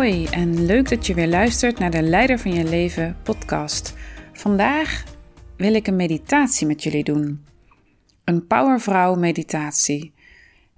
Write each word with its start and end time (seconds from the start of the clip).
Hoi 0.00 0.26
en 0.26 0.66
leuk 0.66 0.88
dat 0.88 1.06
je 1.06 1.14
weer 1.14 1.28
luistert 1.28 1.78
naar 1.78 1.90
de 1.90 2.02
Leider 2.02 2.38
van 2.38 2.52
je 2.52 2.64
Leven 2.64 3.16
podcast. 3.22 3.94
Vandaag 4.32 5.04
wil 5.56 5.74
ik 5.74 5.86
een 5.86 5.96
meditatie 5.96 6.66
met 6.66 6.82
jullie 6.82 7.04
doen. 7.04 7.44
Een 8.24 8.46
powervrouw 8.46 9.14
meditatie. 9.14 10.12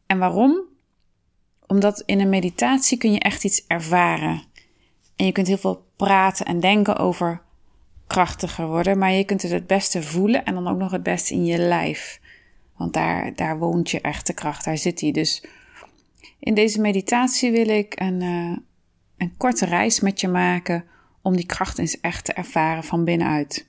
En 0.06 0.18
waarom? 0.18 0.60
Omdat 1.66 2.02
in 2.06 2.20
een 2.20 2.28
meditatie 2.28 2.98
kun 2.98 3.12
je 3.12 3.18
echt 3.18 3.44
iets 3.44 3.64
ervaren. 3.66 4.42
En 5.16 5.26
je 5.26 5.32
kunt 5.32 5.46
heel 5.46 5.58
veel 5.58 5.84
praten 5.96 6.46
en 6.46 6.60
denken 6.60 6.96
over 6.96 7.42
krachtiger 8.06 8.66
worden, 8.66 8.98
maar 8.98 9.12
je 9.12 9.24
kunt 9.24 9.42
het 9.42 9.52
het 9.52 9.66
beste 9.66 10.02
voelen 10.02 10.44
en 10.44 10.54
dan 10.54 10.68
ook 10.68 10.78
nog 10.78 10.90
het 10.90 11.02
beste 11.02 11.34
in 11.34 11.44
je 11.44 11.58
lijf. 11.58 12.20
Want 12.76 12.92
daar, 12.92 13.34
daar 13.34 13.58
woont 13.58 13.90
je 13.90 14.00
echte 14.00 14.32
kracht, 14.32 14.64
daar 14.64 14.78
zit 14.78 15.00
hij. 15.00 15.10
Dus 15.10 15.44
in 16.38 16.54
deze 16.54 16.80
meditatie 16.80 17.52
wil 17.52 17.68
ik 17.68 18.00
een, 18.00 18.20
uh, 18.20 18.56
een 19.16 19.36
korte 19.36 19.66
reis 19.66 20.00
met 20.00 20.20
je 20.20 20.28
maken 20.28 20.84
om 21.22 21.36
die 21.36 21.46
kracht 21.46 21.78
eens 21.78 22.00
echt 22.00 22.24
te 22.24 22.32
ervaren 22.32 22.84
van 22.84 23.04
binnenuit. 23.04 23.66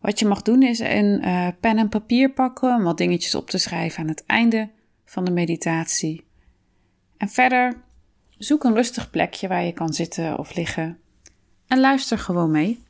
Wat 0.00 0.18
je 0.18 0.26
mag 0.26 0.42
doen 0.42 0.62
is 0.62 0.78
een 0.78 1.24
uh, 1.24 1.48
pen 1.60 1.78
en 1.78 1.88
papier 1.88 2.30
pakken 2.30 2.74
om 2.74 2.82
wat 2.82 2.98
dingetjes 2.98 3.34
op 3.34 3.50
te 3.50 3.58
schrijven 3.58 4.02
aan 4.02 4.08
het 4.08 4.26
einde 4.26 4.70
van 5.04 5.24
de 5.24 5.30
meditatie. 5.30 6.24
En 7.16 7.28
verder 7.28 7.82
zoek 8.38 8.64
een 8.64 8.74
rustig 8.74 9.10
plekje 9.10 9.48
waar 9.48 9.64
je 9.64 9.72
kan 9.72 9.92
zitten 9.92 10.38
of 10.38 10.54
liggen 10.54 10.98
en 11.66 11.80
luister 11.80 12.18
gewoon 12.18 12.50
mee. 12.50 12.82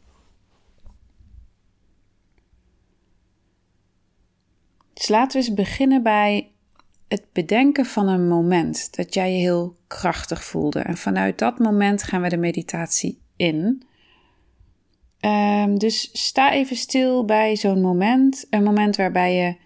Dus 4.93 5.09
laten 5.09 5.41
we 5.41 5.47
eens 5.47 5.55
beginnen 5.55 6.03
bij 6.03 6.53
het 7.11 7.33
bedenken 7.33 7.87
van 7.87 8.09
een 8.09 8.29
moment 8.29 8.97
dat 8.97 9.15
jij 9.15 9.33
je 9.33 9.39
heel 9.39 9.77
krachtig 9.87 10.45
voelde. 10.45 10.81
En 10.81 10.97
vanuit 10.97 11.39
dat 11.39 11.59
moment 11.59 12.03
gaan 12.03 12.23
we 12.23 12.29
de 12.29 12.37
meditatie 12.37 13.21
in. 13.37 13.83
Um, 15.21 15.79
dus 15.79 16.11
sta 16.13 16.53
even 16.53 16.77
stil 16.77 17.25
bij 17.25 17.57
zo'n 17.57 17.81
moment. 17.81 18.47
Een 18.51 18.63
moment 18.63 18.97
waarbij 18.97 19.35
je 19.35 19.57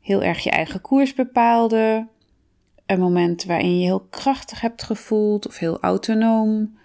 heel 0.00 0.22
erg 0.22 0.42
je 0.42 0.50
eigen 0.50 0.80
koers 0.80 1.14
bepaalde. 1.14 2.06
Een 2.86 3.00
moment 3.00 3.44
waarin 3.44 3.78
je 3.78 3.84
heel 3.84 4.06
krachtig 4.10 4.60
hebt 4.60 4.82
gevoeld 4.82 5.46
of 5.46 5.58
heel 5.58 5.80
autonoom. 5.80 6.78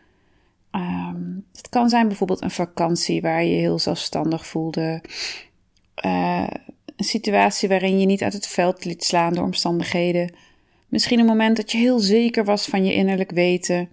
Um, 0.72 1.46
het 1.54 1.70
kan 1.70 1.90
zijn 1.90 2.08
bijvoorbeeld 2.08 2.42
een 2.42 2.52
vakantie 2.52 3.22
waar 3.22 3.44
je 3.44 3.56
heel 3.56 3.80
zelfstandig 3.80 4.46
voelde. 4.46 5.02
Uh, 6.06 6.48
een 7.00 7.06
situatie 7.06 7.70
waarin 7.70 8.00
je 8.00 8.06
niet 8.06 8.24
uit 8.24 8.34
het 8.34 8.48
veld 8.48 8.86
liet 8.86 9.04
slaan 9.04 9.34
door 9.34 9.44
omstandigheden. 9.44 10.36
Misschien 10.88 11.20
een 11.20 11.26
moment 11.26 11.58
dat 11.58 11.72
je 11.72 11.78
heel 11.78 12.00
zeker 12.00 12.46
was 12.46 12.66
van 12.66 12.86
je 12.86 12.94
innerlijk 12.94 13.32
weten. 13.32 13.90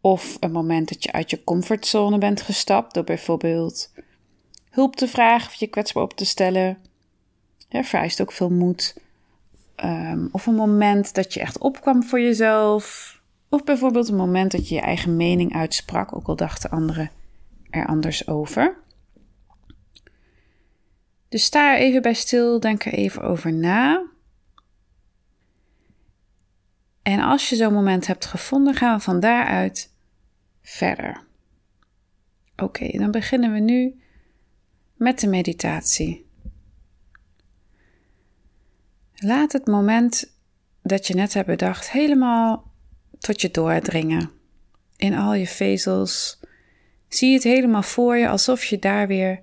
Of 0.00 0.36
een 0.40 0.52
moment 0.52 0.88
dat 0.88 1.02
je 1.02 1.12
uit 1.12 1.30
je 1.30 1.44
comfortzone 1.44 2.18
bent 2.18 2.40
gestapt 2.40 2.94
door 2.94 3.04
bijvoorbeeld 3.04 3.92
hulp 4.70 4.96
te 4.96 5.08
vragen 5.08 5.48
of 5.48 5.54
je 5.54 5.66
kwetsbaar 5.66 6.02
op 6.02 6.16
te 6.16 6.24
stellen. 6.24 6.78
Ja, 7.68 7.84
vereist 7.84 8.20
ook 8.20 8.32
veel 8.32 8.50
moed. 8.50 8.96
Um, 9.84 10.28
of 10.32 10.46
een 10.46 10.54
moment 10.54 11.14
dat 11.14 11.34
je 11.34 11.40
echt 11.40 11.58
opkwam 11.58 12.02
voor 12.02 12.20
jezelf. 12.20 13.14
Of 13.48 13.64
bijvoorbeeld 13.64 14.08
een 14.08 14.16
moment 14.16 14.52
dat 14.52 14.68
je 14.68 14.74
je 14.74 14.80
eigen 14.80 15.16
mening 15.16 15.54
uitsprak, 15.54 16.16
ook 16.16 16.26
al 16.26 16.36
dachten 16.36 16.70
anderen 16.70 17.10
er 17.70 17.86
anders 17.86 18.28
over. 18.28 18.84
Dus 21.28 21.44
sta 21.44 21.74
er 21.74 21.80
even 21.80 22.02
bij 22.02 22.14
stil, 22.14 22.60
denk 22.60 22.84
er 22.84 22.92
even 22.92 23.22
over 23.22 23.52
na. 23.52 24.06
En 27.02 27.20
als 27.20 27.48
je 27.48 27.56
zo'n 27.56 27.72
moment 27.72 28.06
hebt 28.06 28.26
gevonden, 28.26 28.74
gaan 28.74 28.96
we 28.96 29.02
van 29.02 29.20
daaruit 29.20 29.92
verder. 30.62 31.24
Oké, 32.56 32.98
dan 32.98 33.10
beginnen 33.10 33.52
we 33.52 33.58
nu 33.58 34.00
met 34.94 35.20
de 35.20 35.26
meditatie. 35.26 36.26
Laat 39.14 39.52
het 39.52 39.66
moment 39.66 40.34
dat 40.82 41.06
je 41.06 41.14
net 41.14 41.34
hebt 41.34 41.46
bedacht 41.46 41.90
helemaal 41.90 42.70
tot 43.18 43.40
je 43.40 43.50
doordringen. 43.50 44.30
In 44.96 45.14
al 45.14 45.34
je 45.34 45.46
vezels. 45.46 46.40
Zie 47.08 47.34
het 47.34 47.42
helemaal 47.42 47.82
voor 47.82 48.16
je 48.16 48.28
alsof 48.28 48.64
je 48.64 48.78
daar 48.78 49.06
weer 49.06 49.42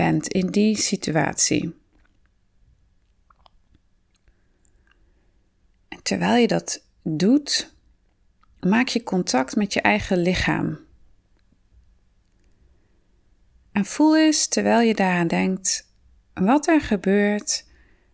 bent 0.00 0.28
in 0.28 0.46
die 0.46 0.76
situatie. 0.76 1.74
Terwijl 6.02 6.36
je 6.40 6.46
dat 6.46 6.84
doet, 7.02 7.74
maak 8.60 8.88
je 8.88 9.02
contact 9.02 9.56
met 9.56 9.72
je 9.72 9.80
eigen 9.80 10.18
lichaam. 10.18 10.78
En 13.72 13.84
voel 13.84 14.16
eens 14.16 14.48
terwijl 14.48 14.80
je 14.80 14.94
daaraan 14.94 15.26
denkt 15.26 15.92
wat 16.34 16.66
er 16.66 16.80
gebeurt 16.80 17.66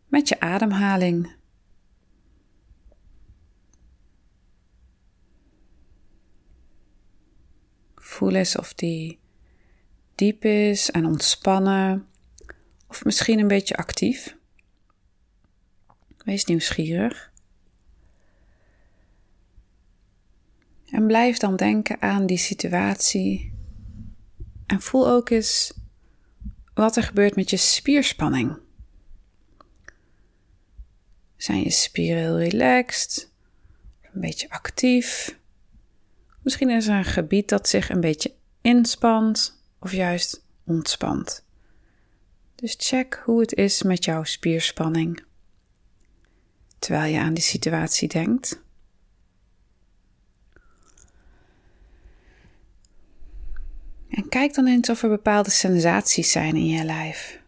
met 0.08 0.28
je 0.28 0.41
ademhaling. 0.41 1.34
Voel 7.94 8.34
eens 8.34 8.56
of 8.56 8.74
die 8.74 9.24
diep 10.16 10.44
is 10.44 10.91
en 10.91 11.06
ontspannen, 11.06 12.09
of 12.88 13.04
misschien 13.04 13.38
een 13.38 13.49
beetje 13.49 13.77
actief. 13.77 14.37
Wees 16.25 16.44
nieuwsgierig. 16.44 17.32
En 20.91 21.06
blijf 21.06 21.38
dan 21.38 21.56
denken 21.56 22.03
aan 22.03 22.27
die 22.27 22.38
situatie. 22.38 23.53
En 24.66 24.81
voel 24.81 25.09
ook 25.09 25.31
eens 25.31 25.72
wat 26.75 26.97
er 26.97 27.03
gebeurt 27.03 27.37
met 27.37 27.50
je 27.50 27.56
spierspanning. 27.56 28.59
Zijn 31.37 31.62
je 31.62 31.71
spieren 31.71 32.22
heel 32.22 32.38
relaxed? 32.38 33.31
Een 34.12 34.21
beetje 34.21 34.50
actief? 34.50 35.38
Misschien 36.43 36.71
is 36.71 36.87
er 36.87 36.97
een 36.97 37.04
gebied 37.04 37.48
dat 37.48 37.69
zich 37.69 37.88
een 37.88 38.00
beetje 38.00 38.34
inspant 38.60 39.56
of 39.78 39.92
juist 39.92 40.44
ontspant. 40.64 41.44
Dus 42.54 42.75
check 42.78 43.22
hoe 43.25 43.41
het 43.41 43.54
is 43.54 43.82
met 43.82 44.04
jouw 44.04 44.25
spierspanning 44.25 45.25
terwijl 46.78 47.12
je 47.12 47.20
aan 47.20 47.34
die 47.34 47.42
situatie 47.42 48.09
denkt. 48.09 48.65
En 54.09 54.28
kijk 54.28 54.54
dan 54.54 54.66
eens 54.66 54.88
of 54.88 55.03
er 55.03 55.09
bepaalde 55.09 55.50
sensaties 55.50 56.32
zijn 56.32 56.56
in 56.56 56.66
je 56.66 56.84
lijf. 56.84 57.41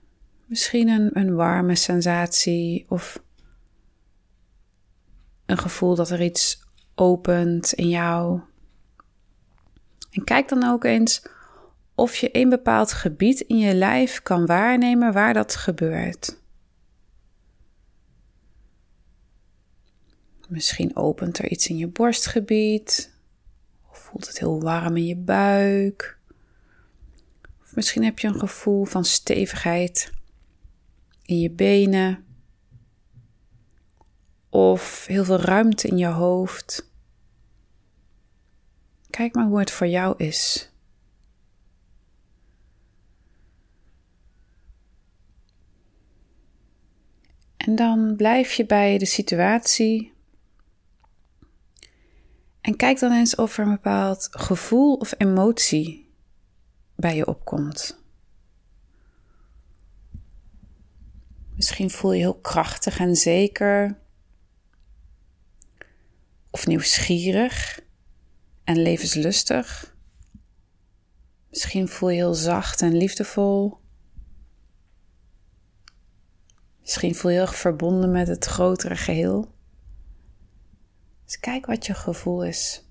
Misschien 0.47 0.89
een, 0.89 1.11
een 1.13 1.35
warme 1.35 1.75
sensatie 1.75 2.87
of 2.89 3.23
een 5.47 5.59
gevoel 5.59 5.95
dat 5.95 6.11
er 6.11 6.23
iets 6.23 6.63
opent 6.95 7.73
in 7.73 7.89
jou. 7.89 8.41
En 10.11 10.25
kijk 10.25 10.49
dan 10.49 10.65
ook 10.65 10.85
eens 10.85 11.23
of 11.99 12.17
je 12.17 12.29
een 12.33 12.49
bepaald 12.49 12.93
gebied 12.93 13.41
in 13.41 13.59
je 13.59 13.75
lijf 13.75 14.23
kan 14.23 14.47
waarnemen 14.47 15.13
waar 15.13 15.35
dat 15.35 15.57
gebeurt. 15.57 16.41
Misschien 20.49 20.97
opent 20.97 21.39
er 21.39 21.51
iets 21.51 21.69
in 21.69 21.77
je 21.77 21.87
borstgebied, 21.87 23.15
of 23.91 23.99
voelt 23.99 24.27
het 24.27 24.39
heel 24.39 24.63
warm 24.63 24.97
in 24.97 25.07
je 25.07 25.17
buik. 25.17 26.19
Of 27.63 27.75
misschien 27.75 28.05
heb 28.05 28.19
je 28.19 28.29
een 28.29 28.39
gevoel 28.39 28.85
van 28.85 29.05
stevigheid 29.05 30.13
in 31.23 31.39
je 31.39 31.51
benen, 31.51 32.25
of 34.49 35.07
heel 35.07 35.25
veel 35.25 35.41
ruimte 35.41 35.89
in 35.89 35.99
je 35.99 36.07
hoofd. 36.07 36.91
Kijk 39.11 39.35
maar 39.35 39.47
hoe 39.47 39.59
het 39.59 39.71
voor 39.71 39.87
jou 39.87 40.15
is. 40.17 40.73
En 47.69 47.75
dan 47.75 48.17
blijf 48.17 48.53
je 48.53 48.67
bij 48.67 48.99
de 48.99 49.07
situatie. 49.07 50.13
En 52.61 52.77
kijk 52.77 52.99
dan 52.99 53.13
eens 53.13 53.35
of 53.35 53.59
er 53.59 53.65
een 53.65 53.71
bepaald 53.71 54.29
gevoel 54.31 54.95
of 54.95 55.15
emotie 55.19 56.11
bij 56.97 57.17
je 57.17 57.27
opkomt. 57.27 58.03
Misschien 61.55 61.91
voel 61.91 62.13
je 62.13 62.19
heel 62.19 62.39
krachtig 62.39 62.99
en 62.99 63.17
zeker, 63.17 63.99
of 66.51 66.67
nieuwsgierig 66.67 67.81
en 68.65 68.83
levenslustig. 68.83 69.97
Misschien 71.51 71.89
voel 71.89 72.09
je 72.09 72.17
heel 72.17 72.35
zacht 72.35 72.83
en 72.83 72.97
liefdevol. 72.97 73.79
Misschien 76.89 77.15
voel 77.15 77.31
je 77.31 77.37
heel 77.37 77.47
erg 77.47 77.57
verbonden 77.57 78.11
met 78.11 78.29
het 78.29 78.45
grotere 78.45 78.97
geheel. 78.97 79.53
Dus 81.25 81.41
kijk 81.41 81.67
wat 81.67 81.87
je 81.87 81.95
gevoel 81.95 82.45
is. 82.45 82.85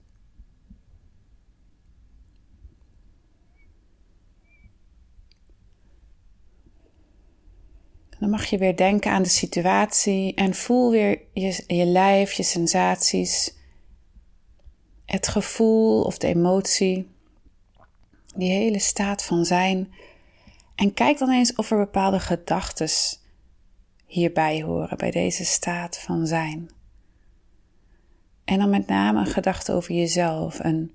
Dan 8.20 8.30
mag 8.30 8.46
je 8.46 8.58
weer 8.58 8.76
denken 8.76 9.12
aan 9.12 9.24
de 9.24 9.30
situatie 9.30 10.34
en 10.34 10.54
voel 10.54 10.92
weer 10.92 11.22
je, 11.34 11.64
je 11.68 11.86
lijf, 11.86 12.32
je 12.32 12.44
sensaties, 12.44 13.56
het 15.06 15.28
gevoel 15.28 16.04
of 16.04 16.18
de 16.18 16.28
emotie, 16.28 17.10
die 18.36 18.52
hele 18.52 18.80
staat 18.80 19.24
van 19.24 19.46
zijn. 19.46 19.94
En 20.76 20.94
kijk 20.94 21.18
dan 21.18 21.30
eens 21.30 21.56
of 21.56 21.72
er 21.72 21.78
bepaalde 21.78 22.20
gedachten 22.20 22.90
hierbij 24.08 24.62
horen, 24.62 24.98
bij 24.98 25.12
deze 25.12 25.46
staat 25.46 26.00
van 26.00 26.28
zijn. 26.28 26.70
En 28.44 28.60
dan 28.60 28.70
met 28.70 28.88
name 28.88 29.20
een 29.20 29.26
gedachte 29.26 29.74
over 29.74 29.96
jezelf. 29.96 30.60
Een 30.60 30.92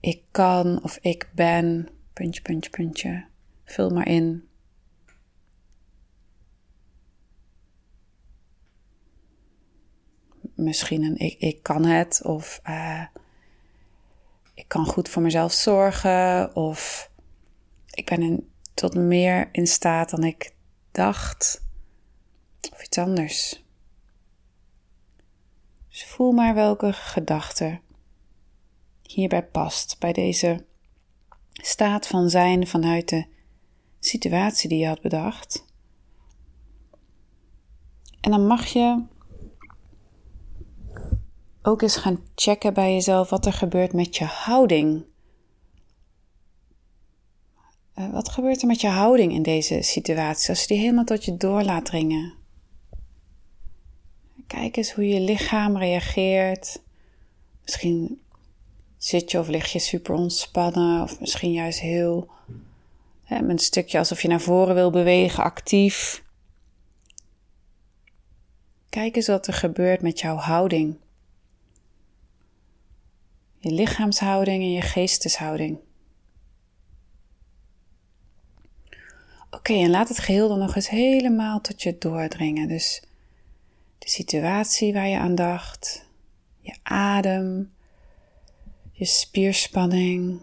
ik 0.00 0.22
kan 0.30 0.82
of 0.82 0.98
ik 1.00 1.30
ben, 1.34 1.88
puntje, 2.12 2.42
puntje, 2.42 2.70
puntje. 2.70 3.24
Vul 3.64 3.90
maar 3.90 4.08
in. 4.08 4.48
Misschien 10.54 11.02
een 11.02 11.16
ik, 11.16 11.38
ik 11.38 11.62
kan 11.62 11.84
het 11.84 12.22
of 12.24 12.60
uh, 12.68 13.04
ik 14.54 14.68
kan 14.68 14.86
goed 14.86 15.08
voor 15.08 15.22
mezelf 15.22 15.52
zorgen 15.52 16.56
of 16.56 17.10
ik 17.90 18.06
ben 18.06 18.22
in, 18.22 18.50
tot 18.74 18.94
meer 18.94 19.48
in 19.52 19.66
staat 19.66 20.10
dan 20.10 20.24
ik 20.24 20.54
dacht 20.92 21.62
of 22.72 22.82
iets 22.82 22.98
anders. 22.98 23.64
Dus 25.88 26.04
voel 26.04 26.32
maar 26.32 26.54
welke 26.54 26.92
gedachte 26.92 27.80
hierbij 29.02 29.46
past, 29.46 29.96
bij 29.98 30.12
deze 30.12 30.64
staat 31.52 32.06
van 32.06 32.30
zijn 32.30 32.66
vanuit 32.66 33.08
de 33.08 33.26
situatie 34.00 34.68
die 34.68 34.78
je 34.78 34.86
had 34.86 35.00
bedacht. 35.00 35.64
En 38.20 38.30
dan 38.30 38.46
mag 38.46 38.66
je 38.66 39.02
ook 41.62 41.82
eens 41.82 41.96
gaan 41.96 42.24
checken 42.34 42.74
bij 42.74 42.92
jezelf 42.92 43.30
wat 43.30 43.46
er 43.46 43.52
gebeurt 43.52 43.92
met 43.92 44.16
je 44.16 44.24
houding. 44.24 45.04
Uh, 47.94 48.12
wat 48.12 48.28
gebeurt 48.28 48.60
er 48.60 48.66
met 48.66 48.80
je 48.80 48.88
houding 48.88 49.32
in 49.32 49.42
deze 49.42 49.82
situatie 49.82 50.48
als 50.48 50.60
je 50.60 50.66
die 50.66 50.78
helemaal 50.78 51.04
tot 51.04 51.24
je 51.24 51.36
door 51.36 51.62
laat 51.62 51.84
dringen? 51.84 52.41
Kijk 54.52 54.76
eens 54.76 54.92
hoe 54.92 55.08
je 55.08 55.20
lichaam 55.20 55.76
reageert. 55.76 56.82
Misschien 57.62 58.20
zit 58.96 59.30
je 59.30 59.38
of 59.38 59.48
lig 59.48 59.72
je 59.72 59.78
super 59.78 60.14
ontspannen, 60.14 61.02
of 61.02 61.20
misschien 61.20 61.52
juist 61.52 61.80
heel 61.80 62.30
hè, 63.22 63.40
met 63.40 63.50
een 63.50 63.58
stukje 63.58 63.98
alsof 63.98 64.22
je 64.22 64.28
naar 64.28 64.40
voren 64.40 64.74
wil 64.74 64.90
bewegen, 64.90 65.44
actief. 65.44 66.22
Kijk 68.88 69.16
eens 69.16 69.26
wat 69.26 69.46
er 69.46 69.52
gebeurt 69.52 70.02
met 70.02 70.20
jouw 70.20 70.36
houding. 70.36 70.96
Je 73.58 73.70
lichaamshouding 73.70 74.62
en 74.62 74.72
je 74.72 74.82
geesteshouding. 74.82 75.78
Oké, 79.50 79.72
en 79.72 79.90
laat 79.90 80.08
het 80.08 80.18
geheel 80.18 80.48
dan 80.48 80.58
nog 80.58 80.74
eens 80.76 80.88
helemaal 80.88 81.60
tot 81.60 81.82
je 81.82 81.98
doordringen. 81.98 82.68
Dus 82.68 83.02
de 84.02 84.08
situatie 84.08 84.92
waar 84.92 85.08
je 85.08 85.18
aan 85.18 85.34
dacht, 85.34 86.08
je 86.60 86.76
adem, 86.82 87.72
je 88.92 89.04
spierspanning, 89.04 90.40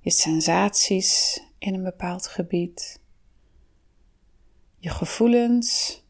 je 0.00 0.10
sensaties 0.10 1.40
in 1.58 1.74
een 1.74 1.82
bepaald 1.82 2.26
gebied, 2.26 3.00
je 4.78 4.88
gevoelens, 4.88 6.02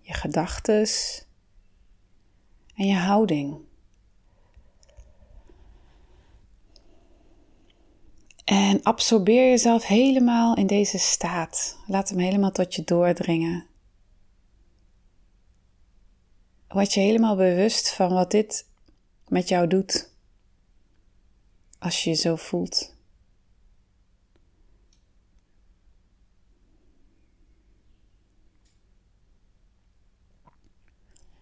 je 0.00 0.12
gedachten 0.12 0.88
en 2.74 2.86
je 2.86 2.96
houding. 2.96 3.58
En 8.44 8.82
absorbeer 8.82 9.48
jezelf 9.48 9.86
helemaal 9.86 10.56
in 10.56 10.66
deze 10.66 10.98
staat. 10.98 11.78
Laat 11.86 12.08
hem 12.08 12.18
helemaal 12.18 12.52
tot 12.52 12.74
je 12.74 12.84
doordringen. 12.84 13.69
Word 16.70 16.92
je 16.92 17.00
helemaal 17.00 17.36
bewust 17.36 17.92
van 17.92 18.12
wat 18.12 18.30
dit 18.30 18.66
met 19.28 19.48
jou 19.48 19.66
doet 19.66 20.10
als 21.78 22.04
je 22.04 22.10
je 22.10 22.16
zo 22.16 22.36
voelt. 22.36 22.94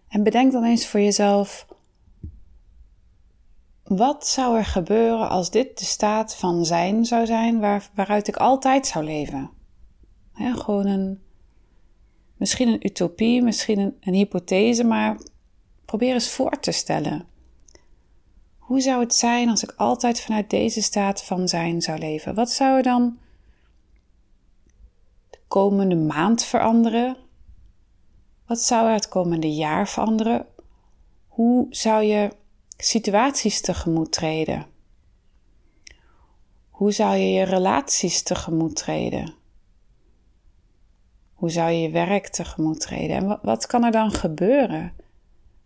En 0.07 0.23
bedenk 0.23 0.51
dan 0.51 0.63
eens 0.63 0.87
voor 0.87 0.99
jezelf: 0.99 1.67
wat 3.83 4.27
zou 4.27 4.57
er 4.57 4.65
gebeuren 4.65 5.29
als 5.29 5.51
dit 5.51 5.79
de 5.79 5.85
staat 5.85 6.35
van 6.35 6.65
zijn 6.65 7.05
zou 7.05 7.25
zijn 7.25 7.59
waar, 7.59 7.89
waaruit 7.93 8.27
ik 8.27 8.35
altijd 8.35 8.87
zou 8.87 9.05
leven? 9.05 9.49
gewoon 10.33 10.85
een 10.85 11.21
Misschien 12.39 12.67
een 12.67 12.85
utopie, 12.85 13.41
misschien 13.41 13.97
een, 13.99 14.13
hypothese, 14.13 14.83
maar 14.83 15.17
probeer 15.85 16.13
eens 16.13 16.29
voor 16.29 16.59
te 16.59 16.71
stellen. 16.71 17.27
Hoe 18.57 18.81
zou 18.81 18.99
het 18.99 19.15
zijn 19.15 19.49
als 19.49 19.63
ik 19.63 19.73
altijd 19.77 20.21
vanuit 20.21 20.49
deze 20.49 20.81
staat 20.81 21.23
van 21.23 21.47
zijn 21.47 21.81
zou 21.81 21.99
leven? 21.99 22.35
Wat 22.35 22.51
zou 22.51 22.77
er 22.77 22.83
dan 22.83 23.17
de 25.29 25.39
komende 25.47 25.95
maand 25.95 26.43
veranderen? 26.43 27.17
Wat 28.45 28.59
zou 28.59 28.87
er 28.87 28.93
het 28.93 29.09
komende 29.09 29.53
jaar 29.53 29.87
veranderen? 29.87 30.45
Hoe 31.27 31.67
zou 31.69 32.03
je 32.03 32.29
situaties 32.77 33.61
tegemoet 33.61 34.11
treden? 34.11 34.65
Hoe 36.69 36.91
zou 36.91 37.15
je 37.15 37.31
je 37.31 37.43
relaties 37.43 38.23
tegemoet 38.23 38.75
treden? 38.75 39.38
Hoe 41.39 41.49
zou 41.49 41.71
je 41.71 41.81
je 41.81 41.89
werk 41.89 42.27
tegemoet 42.27 42.79
treden? 42.79 43.15
En 43.15 43.25
wat, 43.25 43.39
wat 43.41 43.65
kan 43.65 43.83
er 43.83 43.91
dan 43.91 44.11
gebeuren 44.11 44.93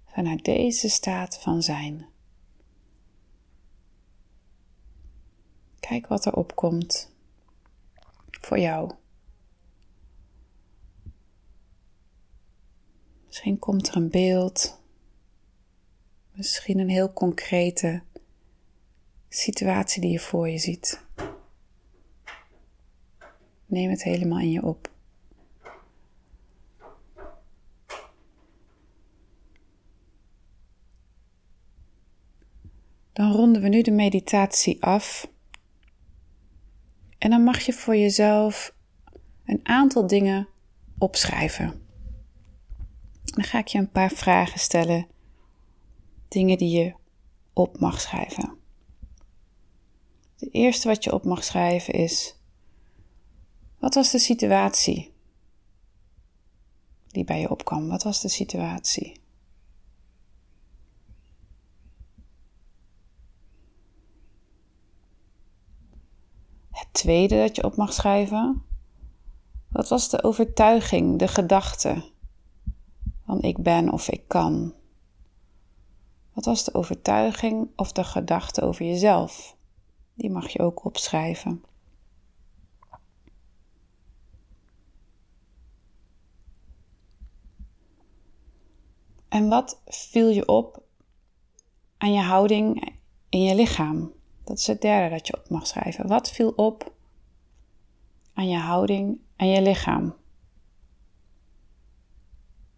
vanuit 0.06 0.46
deze 0.46 0.90
staat 0.90 1.40
van 1.40 1.64
zijn? 1.64 2.06
Kijk 5.80 6.08
wat 6.08 6.26
er 6.26 6.34
opkomt 6.34 7.12
voor 8.42 8.60
jou. 8.60 8.92
Misschien 13.26 13.60
komt 13.60 13.88
er 13.88 13.96
een 13.96 14.10
beeld, 14.10 14.82
misschien 16.32 16.80
een 16.80 16.90
heel 16.90 17.14
concrete 17.14 18.02
situatie 19.30 20.02
die 20.02 20.12
je 20.12 20.20
voor 20.20 20.50
je 20.50 20.58
ziet. 20.58 21.06
Neem 23.66 23.90
het 23.90 24.04
helemaal 24.04 24.40
in 24.40 24.52
je 24.52 24.64
op. 24.64 24.92
Dan 33.14 33.32
ronden 33.32 33.53
we 33.64 33.70
nu 33.70 33.82
de 33.82 33.92
meditatie 33.92 34.84
af. 34.84 35.32
En 37.18 37.30
dan 37.30 37.44
mag 37.44 37.60
je 37.60 37.74
voor 37.74 37.96
jezelf 37.96 38.76
een 39.46 39.60
aantal 39.64 40.08
dingen 40.08 40.48
opschrijven. 40.98 41.82
Dan 43.24 43.44
ga 43.44 43.60
ik 43.60 43.68
je 43.68 43.78
een 43.78 43.92
paar 43.92 44.12
vragen 44.12 44.60
stellen. 44.60 45.08
Dingen 46.28 46.58
die 46.58 46.78
je 46.78 46.94
op 47.54 47.80
mag 47.80 48.02
schrijven. 48.02 48.58
De 50.38 50.50
eerste 50.50 50.88
wat 50.88 51.04
je 51.04 51.14
op 51.14 51.24
mag 51.24 51.44
schrijven 51.44 51.94
is: 51.94 52.40
wat 53.80 53.94
was 53.94 54.12
de 54.12 54.20
situatie 54.20 55.14
die 57.08 57.24
bij 57.24 57.40
je 57.40 57.50
opkwam? 57.50 57.88
Wat 57.88 58.04
was 58.04 58.22
de 58.22 58.30
situatie? 58.30 59.23
Tweede 66.92 67.38
dat 67.38 67.56
je 67.56 67.64
op 67.64 67.76
mag 67.76 67.94
schrijven. 67.94 68.64
Wat 69.70 69.88
was 69.88 70.10
de 70.10 70.24
overtuiging, 70.24 71.20
de 71.20 71.28
gedachte 71.28 72.12
van 73.26 73.42
ik 73.42 73.58
ben 73.58 73.92
of 73.92 74.10
ik 74.10 74.28
kan? 74.28 74.74
Wat 76.34 76.46
was 76.46 76.64
de 76.64 76.74
overtuiging 76.74 77.70
of 77.76 77.92
de 77.92 78.04
gedachte 78.04 78.62
over 78.62 78.86
jezelf? 78.86 79.58
Die 80.14 80.30
mag 80.30 80.50
je 80.50 80.60
ook 80.60 80.86
opschrijven. 80.86 81.64
En 89.30 89.50
wat 89.50 89.82
viel 89.86 90.30
je 90.30 90.48
op 90.48 90.84
aan 91.98 92.14
je 92.14 92.22
houding 92.22 92.98
in 93.30 93.42
je 93.42 93.56
lichaam? 93.56 94.14
Dat 94.44 94.58
is 94.58 94.68
het 94.68 94.82
derde 94.82 95.16
dat 95.16 95.28
je 95.28 95.38
op 95.38 95.50
mag 95.50 95.68
schrijven. 95.68 96.08
Wat 96.08 96.32
viel 96.32 96.50
op 96.50 96.92
aan 98.34 98.50
je 98.50 98.58
houding 98.58 99.20
en 99.36 99.48
je 99.48 99.62
lichaam? 99.62 100.16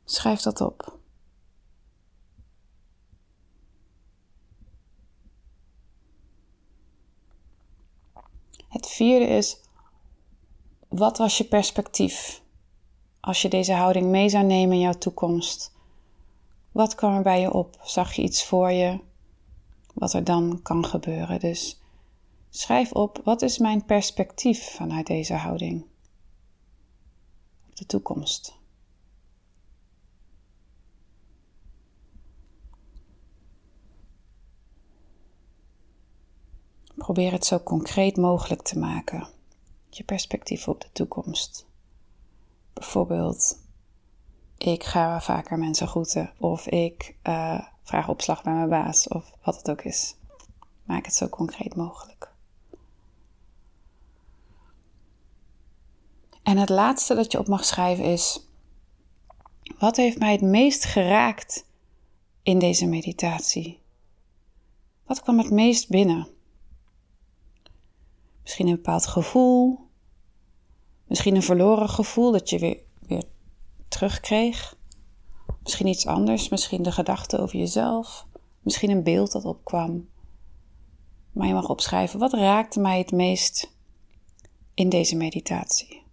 Schrijf 0.06 0.42
dat 0.42 0.62
op. 0.62 0.98
Het 8.70 8.88
vierde 8.88 9.26
is, 9.26 9.60
wat 10.88 11.18
was 11.18 11.38
je 11.38 11.44
perspectief 11.44 12.42
als 13.20 13.42
je 13.42 13.50
deze 13.50 13.74
houding 13.74 14.06
mee 14.06 14.30
zou 14.30 14.44
nemen 14.46 14.76
in 14.76 14.82
jouw 14.82 14.98
toekomst? 14.98 15.74
Wat 16.72 16.96
kwam 16.96 17.16
er 17.16 17.22
bij 17.22 17.40
je 17.42 17.54
op? 17.54 17.80
Zag 17.84 18.14
je 18.14 18.22
iets 18.22 18.46
voor 18.46 18.72
je? 18.72 19.00
Wat 19.96 20.14
er 20.14 20.24
dan 20.24 20.60
kan 20.62 20.86
gebeuren? 20.86 21.40
Dus 21.40 21.82
schrijf 22.50 22.92
op, 22.92 23.22
wat 23.24 23.42
is 23.42 23.58
mijn 23.58 23.86
perspectief 23.86 24.76
vanuit 24.76 25.08
deze 25.08 25.34
houding 25.34 25.86
op 27.70 27.76
de 27.76 27.86
toekomst? 27.86 28.58
Probeer 36.96 37.32
het 37.32 37.46
zo 37.46 37.60
concreet 37.60 38.18
mogelijk 38.18 38.62
te 38.62 38.80
maken. 38.80 39.28
Je 39.90 40.04
perspectief 40.04 40.68
op 40.68 40.82
de 40.82 40.90
toekomst. 40.92 41.66
Bijvoorbeeld, 42.74 43.60
ik 44.58 44.84
ga 44.84 45.22
vaker 45.22 45.58
mensen 45.58 45.88
groeten. 45.88 46.34
Of 46.38 46.68
ik 46.68 47.16
uh, 47.24 47.62
vraag 47.84 48.10
opslag 48.10 48.44
bij 48.44 48.54
mijn 48.54 48.70
baas. 48.70 49.08
Of 49.08 49.32
wat 49.44 49.58
het 49.58 49.70
ook 49.70 49.82
is. 49.82 50.16
Maak 50.84 51.06
het 51.06 51.16
zo 51.16 51.28
concreet 51.28 51.76
mogelijk. 51.76 52.34
En 56.44 56.58
het 56.58 56.70
laatste 56.70 57.16
dat 57.16 57.32
je 57.32 57.40
op 57.40 57.48
mag 57.48 57.66
schrijven 57.66 58.06
is: 58.06 58.48
wat 59.80 59.96
heeft 59.96 60.20
mij 60.20 60.32
het 60.32 60.42
meest 60.42 60.86
geraakt 60.86 61.66
in 62.44 62.60
deze 62.60 62.88
meditatie? 62.88 63.80
Wat 65.06 65.22
kwam 65.22 65.38
het 65.38 65.52
meest 65.52 65.90
binnen? 65.90 66.28
Misschien 68.42 68.68
een 68.68 68.76
bepaald 68.76 69.06
gevoel. 69.06 69.80
Misschien 71.08 71.36
een 71.36 71.44
verloren 71.44 71.90
gevoel 71.90 72.32
dat 72.32 72.50
je 72.50 72.60
weer 72.60 72.80
terugkreeg. 73.96 74.78
Misschien 75.64 75.88
iets 75.88 76.08
anders. 76.08 76.50
Misschien 76.50 76.84
de 76.84 76.92
gedachte 76.92 77.38
over 77.38 77.60
jezelf. 77.60 78.26
Misschien 78.62 78.90
een 78.90 79.04
beeld 79.04 79.32
dat 79.32 79.46
opkwam. 79.46 80.10
Maar 81.32 81.48
je 81.48 81.54
mag 81.54 81.70
opschrijven: 81.70 82.20
wat 82.20 82.34
raakte 82.34 82.80
mij 82.80 82.98
het 82.98 83.12
meest 83.12 83.72
in 84.74 84.90
deze 84.90 85.16
meditatie? 85.16 86.04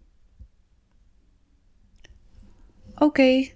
Oké, 2.95 3.49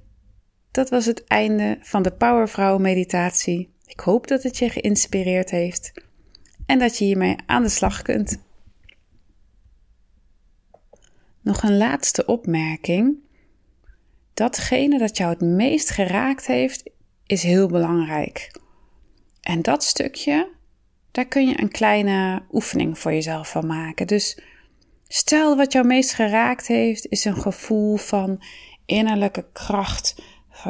dat 0.71 0.91
was 0.91 1.07
het 1.07 1.25
einde 1.25 1.79
van 1.81 2.03
de 2.03 2.13
Powervrouw 2.13 2.79
meditatie. 2.79 3.75
Ik 3.87 4.01
hoop 4.01 4.27
dat 4.27 4.43
het 4.43 4.59
je 4.59 4.71
geïnspireerd 4.71 5.51
heeft 5.51 5.93
en 6.67 6.79
dat 6.79 6.99
je 6.99 7.05
hiermee 7.05 7.37
aan 7.47 7.63
de 7.63 7.69
slag 7.69 8.03
kunt. 8.03 8.45
Nog 11.41 11.63
een 11.63 11.77
laatste 11.77 12.27
opmerking. 12.27 13.25
Datgene 14.37 14.99
dat 14.99 15.17
jou 15.17 15.31
het 15.31 15.41
meest 15.41 15.91
geraakt 15.91 16.47
heeft, 16.47 16.91
is 17.27 17.43
heel 17.43 17.69
belangrijk. 17.69 18.61
En 19.41 19.63
dat 19.63 19.85
stukje, 19.85 20.49
daar 21.11 21.27
kun 21.27 21.49
je 21.49 21.61
een 21.61 21.71
kleine 21.71 22.43
oefening 22.53 22.99
voor 22.99 23.13
jezelf 23.13 23.51
van 23.51 23.67
maken. 23.67 24.07
Dus 24.07 24.39
stel 25.09 25.57
wat 25.57 25.73
jou 25.73 25.87
meest 25.87 26.13
geraakt 26.13 26.67
heeft, 26.67 27.07
is 27.09 27.25
een 27.25 27.37
gevoel 27.37 27.97
van 27.97 28.43
innerlijke 28.87 29.47
kracht 29.53 30.23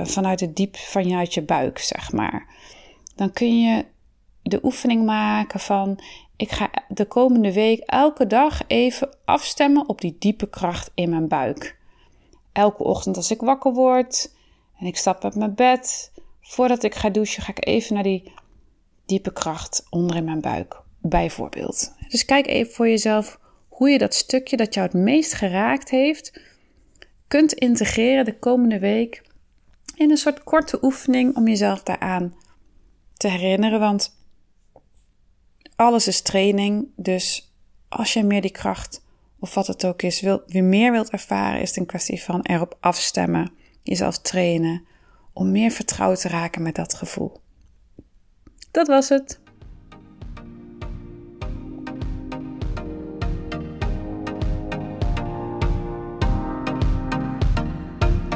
vanuit 0.03 0.41
het 0.41 0.57
diep 0.57 0.77
vanuit 0.77 1.35
je 1.35 1.43
buik, 1.43 1.79
zeg 1.79 2.13
maar. 2.13 2.47
Dan 3.15 3.33
kun 3.33 3.61
je 3.61 3.85
de 4.43 4.61
oefening 4.63 5.05
maken 5.05 5.61
van 5.61 6.01
ik 6.37 6.51
ga 6.51 6.71
de 6.89 7.05
komende 7.05 7.53
week 7.53 7.81
elke 7.81 8.27
dag 8.27 8.63
even 8.67 9.17
afstemmen 9.25 9.89
op 9.89 10.01
die 10.01 10.17
diepe 10.19 10.49
kracht 10.49 10.91
in 10.95 11.11
mijn 11.11 11.29
buik. 11.29 11.77
Elke 12.57 12.83
ochtend 12.83 13.17
als 13.17 13.31
ik 13.31 13.41
wakker 13.41 13.73
word 13.73 14.33
en 14.79 14.87
ik 14.87 14.97
stap 14.97 15.25
uit 15.25 15.35
mijn 15.35 15.55
bed, 15.55 16.13
voordat 16.41 16.83
ik 16.83 16.95
ga 16.95 17.11
douchen, 17.11 17.43
ga 17.43 17.51
ik 17.51 17.67
even 17.67 17.95
naar 17.95 18.03
die 18.03 18.33
diepe 19.07 19.33
kracht 19.33 19.87
onder 19.91 20.17
in 20.17 20.25
mijn 20.25 20.41
buik, 20.41 20.81
bijvoorbeeld. 21.01 21.95
Dus 22.09 22.25
kijk 22.25 22.47
even 22.47 22.73
voor 22.73 22.89
jezelf 22.89 23.39
hoe 23.69 23.91
je 23.91 23.99
dat 23.99 24.15
stukje 24.15 24.57
dat 24.57 24.75
jou 24.75 24.87
het 24.87 24.97
meest 24.97 25.33
geraakt 25.33 25.91
heeft, 25.91 26.41
kunt 27.29 27.53
integreren 27.53 28.25
de 28.25 28.39
komende 28.39 28.79
week 28.79 29.23
in 29.95 30.11
een 30.11 30.17
soort 30.17 30.45
korte 30.45 30.79
oefening 30.83 31.37
om 31.37 31.49
jezelf 31.49 31.83
daaraan 31.83 32.35
te 33.17 33.29
herinneren. 33.29 33.81
Want 33.81 34.17
alles 35.77 36.07
is 36.07 36.23
training. 36.23 36.89
Dus 36.97 37.53
als 37.89 38.13
je 38.13 38.25
meer 38.25 38.43
die 38.43 38.51
kracht 38.51 39.05
of 39.47 39.55
wat 39.55 39.67
het 39.67 39.87
ook 39.87 40.03
is, 40.03 40.21
wil, 40.21 40.43
weer 40.47 40.65
meer 40.65 40.93
wilt 40.93 41.11
ervaren, 41.11 41.61
is 41.61 41.69
het 41.69 41.79
een 41.79 41.87
kwestie 41.87 42.23
van 42.23 42.41
erop 42.43 42.77
afstemmen, 42.81 43.53
jezelf 43.83 44.19
trainen, 44.19 44.87
om 45.33 45.51
meer 45.51 45.71
vertrouwd 45.71 46.21
te 46.21 46.29
raken 46.29 46.63
met 46.63 46.75
dat 46.75 46.95
gevoel. 46.95 47.41
Dat 48.71 48.87
was 48.87 49.09
het. 49.09 49.41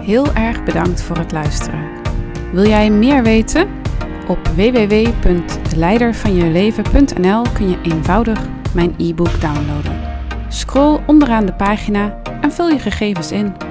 Heel 0.02 0.35
erg 0.35 0.64
bedankt 0.64 1.02
voor 1.02 1.19
het 1.19 1.33
luisteren. 1.33 1.88
Wil 2.52 2.69
jij 2.69 2.90
meer 2.90 3.23
weten? 3.23 3.69
Op 4.29 4.47
www.leidervanjeleven.nl 4.47 7.43
kun 7.43 7.69
je 7.69 7.81
eenvoudig 7.83 8.49
mijn 8.75 8.95
e-book 8.99 9.40
downloaden. 9.40 10.00
Scroll 10.52 11.00
onderaan 11.07 11.47
de 11.47 11.52
pagina 11.52 12.23
en 12.40 12.52
vul 12.52 12.69
je 12.69 12.78
gegevens 12.78 13.33
in. 13.33 13.70